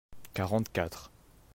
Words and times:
quarante 0.33 0.69
quatre. 0.73 1.11